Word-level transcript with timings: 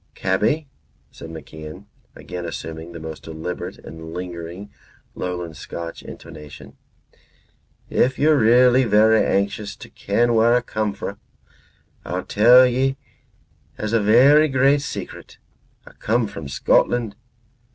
"Cabby," 0.15 0.67
said 1.11 1.29
MacIan, 1.29 1.85
again 2.15 2.43
assuming 2.43 2.91
the 2.91 2.99
most 2.99 3.21
deliberate 3.21 3.77
and 3.77 4.15
lingering 4.15 4.71
lowland 5.13 5.55
Scotch 5.55 6.01
intonation, 6.01 6.75
"if 7.87 8.17
ye're 8.17 8.35
really 8.35 8.83
verra 8.83 9.21
anxious 9.21 9.75
to 9.75 9.91
ken 9.91 10.33
whar 10.33 10.55
a' 10.55 10.63
come 10.63 10.93
fra', 10.95 11.19
I'll 12.03 12.25
tell 12.25 12.65
ye 12.65 12.97
as 13.77 13.93
a 13.93 14.01
verra 14.01 14.47
great 14.49 14.81
secret. 14.81 15.37
A' 15.85 15.93
come 15.93 16.25
from 16.25 16.47
Scotland. 16.47 17.15